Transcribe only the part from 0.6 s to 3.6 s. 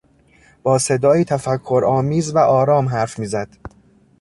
با صدایی تفکر آمیز و آرام حرف می زد.